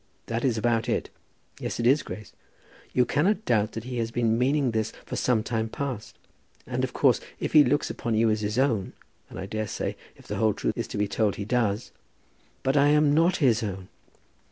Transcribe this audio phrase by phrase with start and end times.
[0.25, 1.11] That is about it.
[1.59, 2.33] Yes, it is, Grace.
[2.91, 6.17] You cannot doubt that he has been meaning this for some time past;
[6.65, 8.93] and of course, if he looks upon you as his own,
[9.29, 11.91] and I daresay, if the whole truth is to be told, he does"
[12.63, 13.89] "But I am not his own."